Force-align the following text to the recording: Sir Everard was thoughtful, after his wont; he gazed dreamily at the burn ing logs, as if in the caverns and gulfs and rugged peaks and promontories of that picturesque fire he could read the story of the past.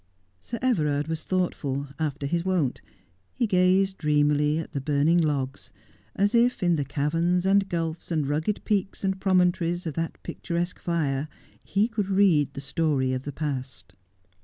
Sir 0.39 0.57
Everard 0.63 1.07
was 1.07 1.25
thoughtful, 1.25 1.85
after 1.99 2.25
his 2.25 2.43
wont; 2.43 2.81
he 3.35 3.45
gazed 3.45 3.99
dreamily 3.99 4.57
at 4.57 4.71
the 4.71 4.81
burn 4.81 5.07
ing 5.07 5.19
logs, 5.19 5.71
as 6.15 6.33
if 6.33 6.63
in 6.63 6.75
the 6.75 6.83
caverns 6.83 7.45
and 7.45 7.69
gulfs 7.69 8.09
and 8.09 8.27
rugged 8.27 8.65
peaks 8.65 9.03
and 9.03 9.21
promontories 9.21 9.85
of 9.85 9.93
that 9.93 10.17
picturesque 10.23 10.79
fire 10.79 11.27
he 11.63 11.87
could 11.87 12.09
read 12.09 12.55
the 12.55 12.61
story 12.61 13.13
of 13.13 13.21
the 13.25 13.31
past. 13.31 13.93